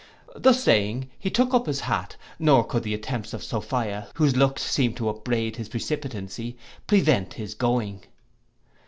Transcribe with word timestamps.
Thus 0.35 0.63
saying, 0.63 1.11
he 1.19 1.29
took 1.29 1.53
up 1.53 1.67
his 1.67 1.81
hat, 1.81 2.15
nor 2.39 2.63
could 2.63 2.81
the 2.81 2.95
attempts 2.95 3.35
of 3.35 3.43
Sophia, 3.43 4.07
whose 4.15 4.35
looks 4.35 4.63
seemed 4.63 4.97
to 4.97 5.07
upbraid 5.09 5.57
his 5.57 5.69
precipitancy, 5.69 6.57
prevent 6.87 7.33
his 7.35 7.53
going. 7.53 8.01